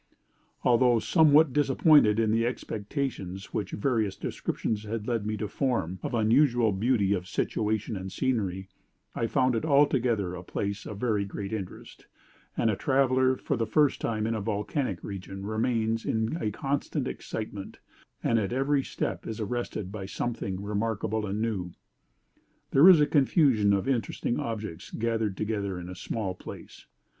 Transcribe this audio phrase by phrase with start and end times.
[0.63, 6.15] "'Although somewhat disappointed in the expectations which various descriptions had led me to form of
[6.15, 8.67] unusual beauty of situation and scenery,
[9.13, 12.07] I found it altogether a place of very great interest;
[12.57, 17.07] and a traveler for the first time in a volcanic region remains in a constant
[17.07, 17.77] excitement,
[18.23, 21.73] and at every step is arrested by something remarkable and new.
[22.71, 26.87] There is a confusion of interesting objects gathered together in a small space.